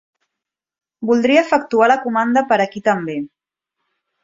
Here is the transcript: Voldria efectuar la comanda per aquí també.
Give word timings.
Voldria 1.09 1.43
efectuar 1.43 1.91
la 1.93 1.99
comanda 2.07 2.45
per 2.55 2.59
aquí 2.67 2.85
també. 2.91 3.21